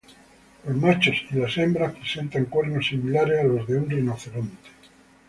[0.65, 4.69] Los machos y las hembras presentaban cuernos, similares a los de un rinoceronte.